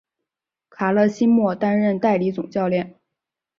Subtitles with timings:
[0.71, 2.95] 卡勒西莫担任代理总教练。